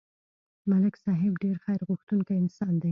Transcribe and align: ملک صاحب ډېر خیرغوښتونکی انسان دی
ملک 0.69 0.95
صاحب 1.03 1.33
ډېر 1.43 1.55
خیرغوښتونکی 1.65 2.33
انسان 2.41 2.71
دی 2.75 2.79